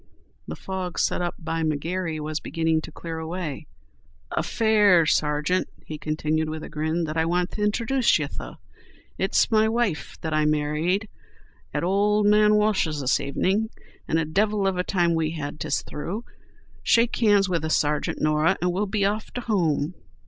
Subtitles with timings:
[0.47, 3.67] The fog set up by McGary was beginning to clear away.
[4.31, 8.55] "A fare, sargeant," he continued, with a grin, "that I want to inthroduce to ye.
[9.19, 11.07] It's me wife that I married
[11.71, 13.69] at ould man Walsh's this avening.
[14.07, 16.25] And a divil of a time we had, 'tis thrue.
[16.81, 19.93] Shake hands wid th' sargeant, Norah, and we'll be off to home."